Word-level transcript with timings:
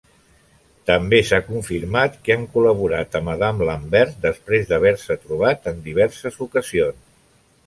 També 0.89 1.17
s'ha 1.31 1.39
confirmat 1.49 2.17
que 2.27 2.35
han 2.37 2.47
col·laborat 2.55 3.19
amb 3.21 3.33
Adam 3.35 3.61
Lambert 3.71 4.19
després 4.27 4.67
d'haver-se 4.73 5.19
trobat 5.27 5.71
en 5.75 5.87
diverses 5.91 6.43
ocasions. 6.49 7.07